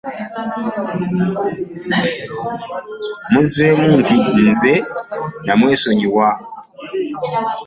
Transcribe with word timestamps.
Mmuzzeemu 3.29 3.85
nti, 3.99 4.15
“Nze 4.49 4.73
nneesonyiwa." 5.55 6.27